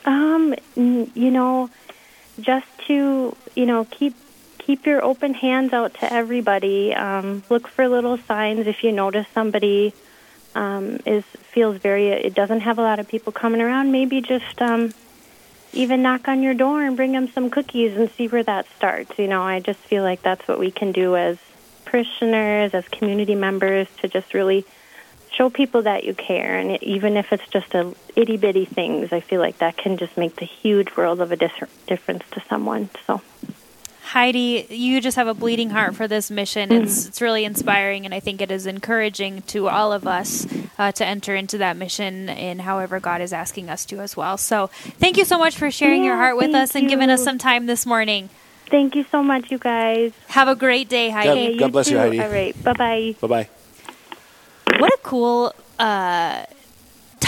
Um, 0.04 0.54
you 0.76 1.30
know, 1.30 1.70
just 2.40 2.66
to 2.86 3.34
you 3.54 3.66
know 3.66 3.84
keep 3.90 4.14
keep 4.58 4.84
your 4.86 5.02
open 5.02 5.32
hands 5.34 5.72
out 5.72 5.94
to 5.94 6.12
everybody. 6.12 6.94
Um, 6.94 7.42
look 7.48 7.66
for 7.68 7.88
little 7.88 8.18
signs 8.18 8.66
if 8.66 8.84
you 8.84 8.92
notice 8.92 9.26
somebody 9.34 9.94
um, 10.54 10.98
is 11.06 11.24
feels 11.24 11.78
very. 11.78 12.08
It 12.08 12.34
doesn't 12.34 12.60
have 12.60 12.78
a 12.78 12.82
lot 12.82 12.98
of 12.98 13.08
people 13.08 13.32
coming 13.32 13.60
around. 13.62 13.90
Maybe 13.90 14.20
just 14.20 14.60
um, 14.60 14.92
even 15.72 16.02
knock 16.02 16.28
on 16.28 16.42
your 16.42 16.54
door 16.54 16.82
and 16.82 16.96
bring 16.96 17.12
them 17.12 17.28
some 17.28 17.50
cookies 17.50 17.96
and 17.96 18.10
see 18.12 18.28
where 18.28 18.42
that 18.42 18.66
starts. 18.76 19.18
You 19.18 19.28
know, 19.28 19.42
I 19.42 19.60
just 19.60 19.78
feel 19.80 20.02
like 20.02 20.22
that's 20.22 20.46
what 20.48 20.58
we 20.58 20.70
can 20.70 20.92
do 20.92 21.16
as 21.16 21.38
parishioners, 21.84 22.75
as 22.75 22.87
community 22.88 23.34
members, 23.34 23.88
to 23.98 24.08
just 24.08 24.34
really 24.34 24.64
show 25.30 25.50
people 25.50 25.82
that 25.82 26.04
you 26.04 26.14
care, 26.14 26.56
and 26.56 26.82
even 26.82 27.16
if 27.16 27.32
it's 27.32 27.46
just 27.48 27.75
a 27.75 27.94
itty 28.16 28.37
bitty 28.37 28.64
things, 28.64 29.12
I 29.12 29.20
feel 29.20 29.40
like 29.40 29.58
that 29.58 29.76
can 29.76 29.96
just 29.96 30.16
make 30.16 30.37
the 30.37 30.44
huge 30.44 30.96
world 30.96 31.20
of 31.20 31.30
a 31.32 31.37
dis- 31.37 31.52
difference 31.87 32.25
to 32.32 32.42
someone. 32.48 32.88
So. 33.06 33.20
Heidi, 34.08 34.66
you 34.70 35.02
just 35.02 35.16
have 35.16 35.26
a 35.28 35.34
bleeding 35.34 35.68
heart 35.68 35.94
for 35.94 36.08
this 36.08 36.30
mission. 36.30 36.72
It's 36.72 37.06
it's 37.06 37.20
really 37.20 37.44
inspiring, 37.44 38.06
and 38.06 38.14
I 38.14 38.20
think 38.20 38.40
it 38.40 38.50
is 38.50 38.64
encouraging 38.66 39.42
to 39.48 39.68
all 39.68 39.92
of 39.92 40.06
us 40.06 40.46
uh, 40.78 40.92
to 40.92 41.04
enter 41.04 41.34
into 41.34 41.58
that 41.58 41.76
mission 41.76 42.30
in 42.30 42.60
however 42.60 43.00
God 43.00 43.20
is 43.20 43.34
asking 43.34 43.68
us 43.68 43.84
to 43.86 44.00
as 44.00 44.16
well. 44.16 44.38
So, 44.38 44.68
thank 44.98 45.18
you 45.18 45.26
so 45.26 45.38
much 45.38 45.56
for 45.58 45.70
sharing 45.70 46.04
your 46.04 46.16
heart 46.16 46.38
with 46.38 46.54
us 46.54 46.74
and 46.74 46.88
giving 46.88 47.10
us 47.10 47.22
some 47.22 47.36
time 47.36 47.66
this 47.66 47.84
morning. 47.84 48.30
Thank 48.70 48.94
you 48.94 49.04
so 49.10 49.22
much, 49.22 49.50
you 49.50 49.58
guys. 49.58 50.12
Have 50.28 50.48
a 50.48 50.54
great 50.54 50.88
day, 50.88 51.10
Heidi. 51.10 51.28
God- 51.28 51.38
Okay, 51.38 51.56
God 51.58 51.72
bless 51.72 51.90
you. 51.90 51.98
Heidi. 51.98 52.20
All 52.20 52.30
right. 52.30 52.64
Bye 52.64 52.72
bye. 52.72 53.14
Bye 53.20 53.28
bye. 53.28 53.48
What 54.78 54.92
a 54.94 54.98
cool 55.02 55.54
uh, 55.78 56.44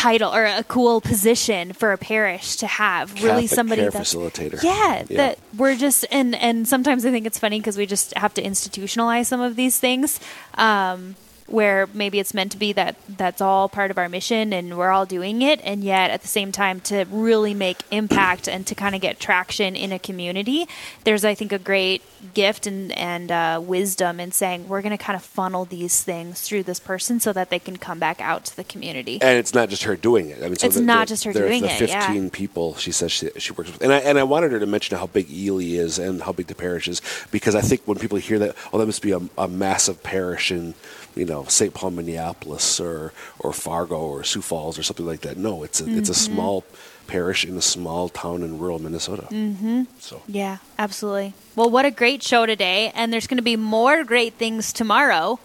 title 0.00 0.34
or 0.34 0.44
a 0.46 0.64
cool 0.64 1.00
position 1.00 1.72
for 1.72 1.92
a 1.92 1.98
parish 1.98 2.56
to 2.56 2.66
have. 2.66 3.22
really, 3.22 3.46
somebody 3.46 3.82
care 3.82 3.90
that's 3.90 4.14
facilitator. 4.14 4.62
Yeah, 4.62 5.04
Yeah. 5.08 5.16
that 5.16 5.38
we're 5.56 5.76
just 5.76 6.06
and 6.10 6.34
and 6.34 6.66
sometimes 6.66 7.04
I 7.04 7.10
think 7.10 7.26
it's 7.26 7.38
funny 7.38 7.58
because 7.60 7.76
we 7.76 7.86
just 7.86 8.16
have 8.16 8.32
to 8.34 8.42
institutionalize 8.42 9.26
some 9.26 9.40
of 9.40 9.56
these 9.56 9.78
things. 9.78 10.18
Um, 10.54 11.16
where 11.50 11.88
maybe 11.92 12.18
it's 12.18 12.32
meant 12.32 12.52
to 12.52 12.58
be 12.58 12.72
that 12.72 12.96
that's 13.08 13.40
all 13.40 13.68
part 13.68 13.90
of 13.90 13.98
our 13.98 14.08
mission 14.08 14.52
and 14.52 14.78
we're 14.78 14.90
all 14.90 15.04
doing 15.06 15.42
it 15.42 15.60
and 15.64 15.82
yet 15.82 16.10
at 16.10 16.22
the 16.22 16.28
same 16.28 16.52
time 16.52 16.80
to 16.80 17.04
really 17.10 17.54
make 17.54 17.78
impact 17.90 18.48
and 18.48 18.66
to 18.66 18.74
kind 18.74 18.94
of 18.94 19.00
get 19.00 19.18
traction 19.18 19.74
in 19.76 19.92
a 19.92 19.98
community 19.98 20.66
there's 21.04 21.24
i 21.24 21.34
think 21.34 21.52
a 21.52 21.58
great 21.58 22.02
gift 22.34 22.66
and, 22.66 22.92
and 22.98 23.32
uh, 23.32 23.60
wisdom 23.62 24.20
in 24.20 24.30
saying 24.30 24.68
we're 24.68 24.82
going 24.82 24.96
to 24.96 25.02
kind 25.02 25.16
of 25.16 25.22
funnel 25.22 25.64
these 25.64 26.02
things 26.02 26.42
through 26.42 26.62
this 26.62 26.78
person 26.78 27.18
so 27.18 27.32
that 27.32 27.48
they 27.50 27.58
can 27.58 27.76
come 27.76 27.98
back 27.98 28.20
out 28.20 28.44
to 28.44 28.54
the 28.56 28.64
community 28.64 29.18
And 29.22 29.38
it's 29.38 29.54
not 29.54 29.68
just 29.70 29.84
her 29.84 29.96
doing 29.96 30.28
it. 30.28 30.38
I 30.42 30.46
mean, 30.46 30.56
so 30.56 30.66
It's 30.66 30.76
the- 30.76 30.82
not 30.82 31.08
the- 31.08 31.12
just 31.14 31.24
her 31.24 31.32
doing 31.32 31.62
the 31.62 31.68
it, 31.82 31.88
yeah. 31.88 32.06
Fifteen 32.06 32.30
people 32.30 32.74
she 32.76 32.92
says 32.92 33.10
she, 33.10 33.30
she 33.38 33.52
works 33.52 33.72
with, 33.72 33.82
and 33.82 33.92
I 33.92 33.98
and 33.98 34.18
I 34.18 34.22
wanted 34.22 34.52
her 34.52 34.60
to 34.60 34.66
mention 34.66 34.98
how 34.98 35.06
big 35.06 35.30
Ely 35.30 35.64
is 35.64 35.98
and 35.98 36.22
how 36.22 36.32
big 36.32 36.46
the 36.46 36.54
parish 36.54 36.88
is 36.88 37.00
because 37.30 37.54
I 37.54 37.60
think 37.62 37.80
when 37.86 37.98
people 37.98 38.18
hear 38.18 38.38
that, 38.38 38.54
oh, 38.72 38.78
that 38.78 38.86
must 38.86 39.02
be 39.02 39.12
a, 39.12 39.20
a 39.38 39.48
massive 39.48 40.02
parish 40.02 40.50
in 40.50 40.74
you 41.14 41.24
know 41.24 41.44
St. 41.44 41.72
Paul, 41.74 41.90
Minneapolis, 41.92 42.80
or 42.80 43.12
or 43.38 43.52
Fargo, 43.52 43.98
or 43.98 44.24
Sioux 44.24 44.42
Falls, 44.42 44.78
or 44.78 44.82
something 44.82 45.06
like 45.06 45.20
that. 45.20 45.36
No, 45.36 45.62
it's 45.62 45.80
a, 45.80 45.84
it's 45.96 46.08
a 46.08 46.12
Mm-hmm. 46.12 46.34
small 46.34 46.64
parish 47.06 47.44
in 47.44 47.56
a 47.56 47.62
small 47.62 48.08
town 48.08 48.42
in 48.42 48.58
rural 48.58 48.78
Minnesota. 48.78 49.26
Mm-hmm. 49.30 49.82
So 49.98 50.22
yeah 50.28 50.58
absolutely 50.78 51.34
well 51.56 51.68
what 51.68 51.84
a 51.84 51.90
great 51.90 52.22
show 52.22 52.46
today 52.46 52.92
and 52.94 53.12
there's 53.12 53.26
going 53.26 53.38
to 53.38 53.42
be 53.42 53.56
more 53.56 54.04
great 54.04 54.34
things 54.34 54.72
tomorrow 54.72 55.40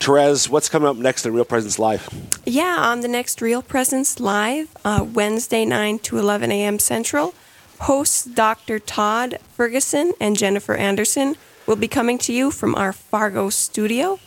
Therese, 0.00 0.48
what's 0.50 0.68
coming 0.68 0.88
up 0.88 0.96
next 0.96 1.24
in 1.24 1.32
Real 1.32 1.44
Presence 1.44 1.78
Live? 1.78 2.08
Yeah, 2.44 2.76
on 2.78 3.00
the 3.00 3.08
next 3.08 3.40
Real 3.40 3.62
Presence 3.62 4.18
Live, 4.18 4.68
uh, 4.84 5.06
Wednesday, 5.08 5.64
9 5.64 6.00
to 6.00 6.18
11 6.18 6.50
a.m. 6.50 6.78
Central, 6.80 7.34
hosts 7.82 8.24
Dr. 8.24 8.80
Todd 8.80 9.38
Ferguson 9.54 10.12
and 10.20 10.36
Jennifer 10.36 10.74
Anderson 10.74 11.36
will 11.66 11.76
be 11.76 11.86
coming 11.88 12.18
to 12.18 12.32
you 12.32 12.50
from 12.50 12.74
our 12.74 12.92
Fargo 12.92 13.48
studio. 13.48 14.18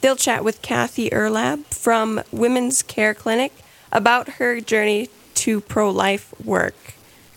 They'll 0.00 0.16
chat 0.16 0.44
with 0.44 0.62
Kathy 0.62 1.10
Erlab 1.10 1.64
from 1.66 2.22
Women's 2.30 2.82
Care 2.82 3.14
Clinic 3.14 3.52
about 3.90 4.34
her 4.34 4.60
journey 4.60 5.08
to 5.34 5.60
pro 5.60 5.90
life 5.90 6.32
work. 6.44 6.94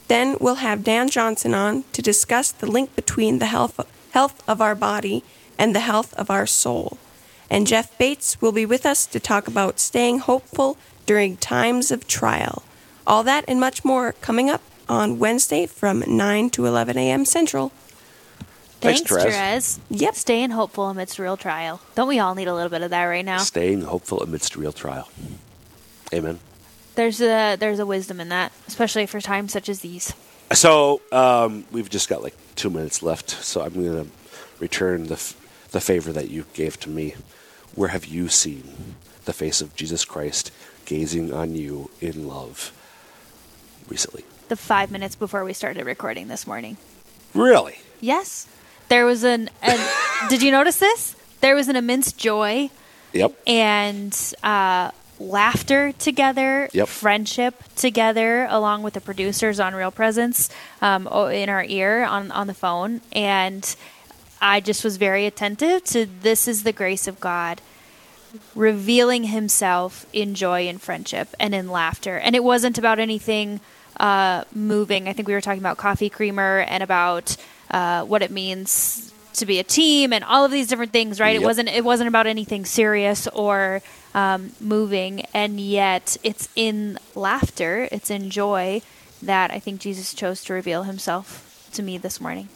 Then 0.08 0.36
we'll 0.40 0.56
have 0.56 0.84
Dan 0.84 1.10
Johnson 1.10 1.54
on 1.54 1.86
to 1.94 2.02
discuss 2.02 2.52
the 2.52 2.70
link 2.70 2.96
between 2.96 3.40
the 3.40 3.48
health, 3.48 3.80
health 4.12 4.44
of 4.48 4.62
our 4.62 4.76
body 4.76 5.24
and 5.58 5.74
the 5.74 5.80
health 5.80 6.14
of 6.16 6.30
our 6.30 6.46
soul. 6.46 6.98
And 7.50 7.68
Jeff 7.68 7.98
Bates 7.98 8.40
will 8.42 8.52
be 8.52 8.66
with 8.66 8.86
us 8.86 9.06
to 9.08 9.20
talk 9.20 9.48
about 9.48 9.80
staying 9.80 10.20
hopeful 10.20 10.78
during 11.06 11.38
times 11.38 11.92
of 11.92 12.08
trial. 12.08 12.64
All 13.08 13.24
that 13.24 13.46
and 13.48 13.60
much 13.60 13.84
more 13.84 14.14
coming 14.22 14.50
up 14.50 14.62
on 14.88 15.20
Wednesday 15.20 15.66
from 15.66 16.04
9 16.06 16.50
to 16.52 16.66
11 16.66 16.98
a.m. 16.98 17.26
Central. 17.26 17.72
Thanks, 18.82 19.02
thanks 19.02 19.36
Therese. 19.36 19.80
Yep. 19.90 20.16
staying 20.16 20.50
hopeful 20.52 20.90
amidst 20.90 21.18
real 21.20 21.38
trial 21.38 21.80
don't 21.96 22.08
we 22.08 22.20
all 22.20 22.36
need 22.36 22.48
a 22.48 22.54
little 22.54 22.70
bit 22.70 22.82
of 22.82 22.90
that 22.90 23.04
right 23.06 23.24
now 23.26 23.38
Staying 23.40 23.82
hopeful 23.82 24.22
amidst 24.22 24.56
real 24.56 24.74
trial. 24.74 25.08
Amen. 26.14 26.40
there's 26.96 27.22
a 27.22 27.56
there's 27.58 27.80
a 27.80 27.86
wisdom 27.86 28.20
in 28.20 28.30
that 28.30 28.52
especially 28.68 29.06
for 29.06 29.22
times 29.22 29.54
such 29.54 29.70
as 29.70 29.80
these 29.82 30.14
So 30.54 31.02
um, 31.14 31.64
we've 31.72 31.90
just 31.90 32.10
got 32.10 32.22
like 32.24 32.36
two 32.56 32.70
minutes 32.70 33.02
left. 33.02 33.30
So 33.30 33.62
I'm 33.62 33.74
going 33.74 34.04
to 34.06 34.12
return 34.60 35.08
the 35.08 35.14
f- 35.14 35.36
the 35.72 35.80
favor 35.80 36.12
that 36.12 36.30
you 36.30 36.44
gave 36.54 36.78
to 36.82 36.90
me. 36.90 37.16
Where 37.76 37.88
have 37.90 38.04
you 38.06 38.28
seen 38.28 38.96
the 39.24 39.32
face 39.32 39.62
of 39.62 39.74
Jesus 39.78 40.04
Christ 40.04 40.52
gazing 40.84 41.32
on 41.34 41.56
you 41.56 41.90
in 42.02 42.28
love 42.28 42.74
recently? 43.88 44.26
the 44.50 44.58
five 44.58 44.92
minutes 44.92 45.16
before 45.16 45.46
we 45.46 45.54
started 45.54 45.86
recording 45.86 46.28
this 46.28 46.46
morning 46.46 46.76
Really? 47.34 47.78
yes 48.02 48.46
there 48.92 49.06
was 49.06 49.24
an, 49.24 49.50
an 49.62 49.80
did 50.30 50.42
you 50.44 50.52
notice 50.52 50.78
this 50.78 51.16
there 51.40 51.56
was 51.56 51.68
an 51.70 51.76
immense 51.78 52.12
joy 52.12 52.70
Yep. 53.14 53.36
and 53.46 54.34
uh, 54.42 54.92
laughter 55.20 55.92
together, 55.94 56.70
Yep. 56.72 56.88
friendship 56.88 57.56
together, 57.76 58.48
along 58.50 58.84
with 58.84 58.94
the 58.94 59.02
producers 59.02 59.60
on 59.60 59.74
Real 59.76 59.92
Presence 59.92 60.50
um, 60.82 61.08
in 61.08 61.50
our 61.50 61.64
ear 61.66 62.04
on, 62.06 62.32
on 62.32 62.48
the 62.48 62.54
phone. 62.54 63.02
And 63.12 63.64
I 64.42 64.62
just 64.62 64.84
was 64.84 64.96
very 64.98 65.26
attentive 65.26 65.84
to 65.86 66.06
this 66.22 66.48
is 66.48 66.64
the 66.64 66.72
grace 66.72 67.06
of 67.08 67.20
God 67.20 67.60
revealing 68.56 69.26
himself 69.26 70.06
in 70.14 70.36
joy 70.36 70.68
and 70.70 70.82
friendship 70.82 71.28
and 71.40 71.54
in 71.54 71.70
laughter. 71.70 72.18
And 72.18 72.36
it 72.36 72.44
wasn't 72.44 72.78
about 72.78 72.98
anything 73.00 73.60
uh, 74.00 74.46
moving. 74.54 75.08
I 75.10 75.14
think 75.14 75.28
we 75.28 75.34
were 75.34 75.42
talking 75.42 75.60
about 75.60 75.78
coffee 75.78 76.10
creamer 76.10 76.60
and 76.68 76.82
about 76.82 77.36
uh, 77.72 78.04
what 78.06 78.22
it 78.22 78.32
means 78.32 79.12
to 79.34 79.46
be 79.46 79.60
a 79.60 79.64
team 79.64 80.12
and 80.14 80.24
all 80.24 80.46
of 80.46 80.52
these 80.52 80.68
different 80.68 80.92
things, 80.92 81.20
right? 81.20 81.36
It 81.36 81.42
wasn't 81.42 81.70
it 81.70 81.84
wasn't 81.84 82.10
about 82.10 82.28
anything 82.28 82.66
serious 82.66 83.28
or 83.28 83.82
um, 84.14 84.52
moving, 84.60 85.22
and 85.34 85.60
yet 85.60 86.18
it's 86.24 86.50
in 86.56 87.00
laughter, 87.16 87.88
it's 87.92 88.10
in 88.12 88.30
joy 88.30 88.82
that 89.22 89.52
I 89.52 89.60
think 89.60 89.80
Jesus 89.80 90.14
chose 90.14 90.44
to 90.46 90.54
reveal 90.54 90.84
himself 90.84 91.70
to 91.74 91.84
me 91.84 91.98
this 91.98 92.20
morning. 92.20 92.50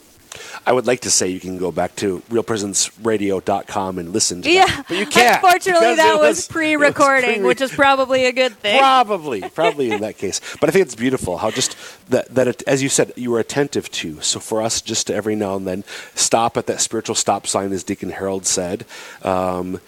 I 0.66 0.72
would 0.72 0.86
like 0.86 1.00
to 1.00 1.10
say 1.10 1.28
you 1.28 1.40
can 1.40 1.58
go 1.58 1.70
back 1.72 1.96
to 1.96 2.20
realpresenceradio.com 2.30 3.98
and 3.98 4.12
listen 4.12 4.42
to 4.42 4.50
Yeah, 4.50 4.66
that. 4.66 4.86
But 4.88 4.96
you 4.98 5.06
can't. 5.06 5.42
Unfortunately, 5.42 5.94
that 5.96 6.18
was, 6.18 6.36
was 6.36 6.48
pre-recording, 6.48 7.34
pre- 7.40 7.44
which 7.44 7.60
is 7.60 7.72
probably 7.72 8.26
a 8.26 8.32
good 8.32 8.54
thing. 8.56 8.78
Probably, 8.78 9.42
probably 9.50 9.90
in 9.90 10.00
that 10.00 10.18
case. 10.18 10.40
But 10.60 10.68
I 10.68 10.72
think 10.72 10.86
it's 10.86 10.94
beautiful 10.94 11.38
how 11.38 11.50
just 11.50 11.76
that 12.10 12.34
that 12.34 12.48
it, 12.48 12.62
as 12.66 12.82
you 12.82 12.88
said, 12.88 13.12
you 13.16 13.30
were 13.30 13.40
attentive 13.40 13.90
to. 13.92 14.20
So 14.20 14.40
for 14.40 14.62
us, 14.62 14.80
just 14.80 15.06
to 15.08 15.14
every 15.14 15.36
now 15.36 15.56
and 15.56 15.66
then 15.66 15.84
stop 16.14 16.56
at 16.56 16.66
that 16.66 16.80
spiritual 16.80 17.14
stop 17.14 17.46
sign, 17.46 17.72
as 17.72 17.82
Deacon 17.84 18.10
Harold 18.10 18.46
said. 18.46 18.84
Um, 19.22 19.80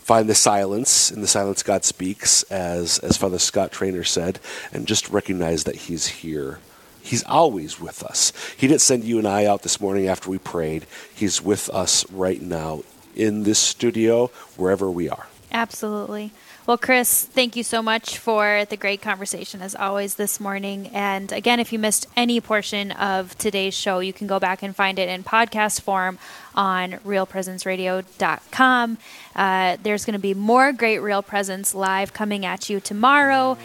find 0.00 0.28
the 0.28 0.34
silence 0.36 1.10
in 1.10 1.20
the 1.20 1.26
silence 1.26 1.62
God 1.64 1.84
speaks, 1.84 2.42
as 2.44 2.98
as 3.00 3.16
Father 3.16 3.38
Scott 3.38 3.72
Traynor 3.72 4.04
said, 4.04 4.38
and 4.72 4.86
just 4.86 5.08
recognize 5.10 5.64
that 5.64 5.74
He's 5.76 6.06
here. 6.06 6.60
He's 7.06 7.22
always 7.22 7.80
with 7.80 8.02
us. 8.02 8.32
He 8.56 8.66
didn't 8.66 8.80
send 8.80 9.04
you 9.04 9.18
and 9.18 9.28
I 9.28 9.44
out 9.46 9.62
this 9.62 9.80
morning 9.80 10.08
after 10.08 10.28
we 10.28 10.38
prayed. 10.38 10.86
He's 11.14 11.40
with 11.40 11.70
us 11.70 12.04
right 12.10 12.42
now 12.42 12.82
in 13.14 13.44
this 13.44 13.60
studio, 13.60 14.26
wherever 14.56 14.90
we 14.90 15.08
are. 15.08 15.28
Absolutely. 15.52 16.32
Well, 16.66 16.76
Chris, 16.76 17.24
thank 17.24 17.54
you 17.54 17.62
so 17.62 17.80
much 17.80 18.18
for 18.18 18.64
the 18.68 18.76
great 18.76 19.00
conversation 19.00 19.62
as 19.62 19.76
always 19.76 20.16
this 20.16 20.40
morning. 20.40 20.88
And 20.88 21.30
again, 21.30 21.60
if 21.60 21.72
you 21.72 21.78
missed 21.78 22.08
any 22.16 22.40
portion 22.40 22.90
of 22.90 23.38
today's 23.38 23.72
show, 23.72 24.00
you 24.00 24.12
can 24.12 24.26
go 24.26 24.40
back 24.40 24.64
and 24.64 24.74
find 24.74 24.98
it 24.98 25.08
in 25.08 25.22
podcast 25.22 25.82
form 25.82 26.18
on 26.56 26.94
realpresenceradio.com. 27.06 28.98
Uh, 29.36 29.76
there's 29.80 30.04
going 30.04 30.14
to 30.14 30.18
be 30.18 30.34
more 30.34 30.72
great 30.72 30.98
Real 30.98 31.22
Presence 31.22 31.72
live 31.72 32.12
coming 32.12 32.44
at 32.44 32.68
you 32.68 32.80
tomorrow. 32.80 33.56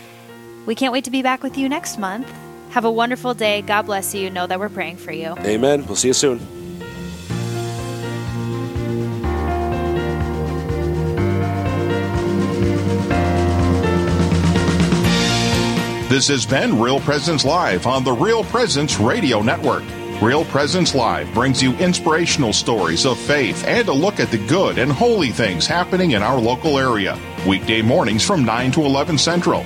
We 0.67 0.75
can't 0.75 0.93
wait 0.93 1.05
to 1.05 1.11
be 1.11 1.23
back 1.23 1.41
with 1.41 1.57
you 1.57 1.67
next 1.67 1.97
month. 1.97 2.31
Have 2.71 2.85
a 2.85 2.91
wonderful 2.91 3.33
day. 3.33 3.61
God 3.61 3.83
bless 3.83 4.15
you. 4.15 4.29
Know 4.29 4.47
that 4.47 4.59
we're 4.59 4.69
praying 4.69 4.97
for 4.97 5.11
you. 5.11 5.35
Amen. 5.39 5.85
We'll 5.85 5.97
see 5.97 6.07
you 6.07 6.13
soon. 6.13 6.39
This 16.07 16.27
has 16.27 16.45
been 16.45 16.79
Real 16.79 16.99
Presence 16.99 17.45
Live 17.45 17.87
on 17.87 18.03
the 18.03 18.11
Real 18.11 18.43
Presence 18.45 18.99
Radio 18.99 19.41
Network. 19.41 19.83
Real 20.21 20.45
Presence 20.45 20.93
Live 20.93 21.33
brings 21.33 21.63
you 21.63 21.73
inspirational 21.77 22.53
stories 22.53 23.05
of 23.05 23.17
faith 23.17 23.65
and 23.65 23.87
a 23.87 23.93
look 23.93 24.19
at 24.19 24.29
the 24.29 24.37
good 24.47 24.77
and 24.77 24.91
holy 24.91 25.31
things 25.31 25.65
happening 25.65 26.11
in 26.11 26.21
our 26.21 26.39
local 26.39 26.77
area. 26.77 27.17
Weekday 27.47 27.81
mornings 27.81 28.23
from 28.23 28.45
9 28.45 28.71
to 28.73 28.81
11 28.81 29.17
Central. 29.17 29.65